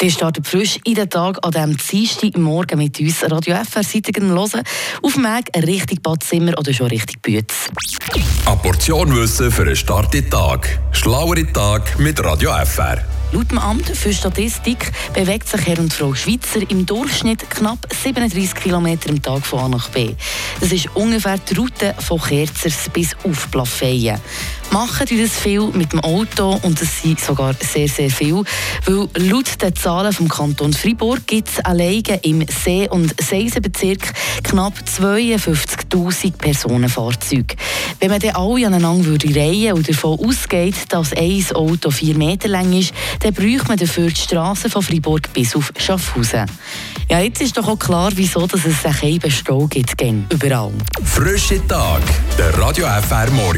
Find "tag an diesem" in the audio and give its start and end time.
1.10-1.76